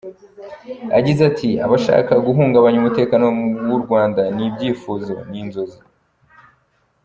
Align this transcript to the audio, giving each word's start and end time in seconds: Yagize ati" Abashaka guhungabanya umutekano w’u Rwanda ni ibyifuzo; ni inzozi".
Yagize 0.95 1.21
ati" 1.31 1.49
Abashaka 1.65 2.13
guhungabanya 2.25 2.77
umutekano 2.79 3.25
w’u 3.69 3.79
Rwanda 3.83 4.21
ni 4.35 4.43
ibyifuzo; 4.47 5.13
ni 5.29 5.37
inzozi". 5.43 5.79